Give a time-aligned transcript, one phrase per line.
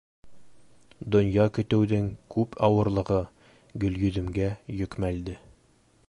[1.15, 3.21] Донъя көтөүҙең күп ауырлығы
[3.83, 5.37] Гөлйөҙөмгә йөкмәлде.